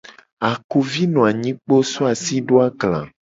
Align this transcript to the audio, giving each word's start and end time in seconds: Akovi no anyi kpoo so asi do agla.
Akovi 0.51 1.03
no 1.11 1.21
anyi 1.29 1.51
kpoo 1.57 1.83
so 1.91 2.01
asi 2.13 2.35
do 2.47 2.55
agla. 2.67 3.01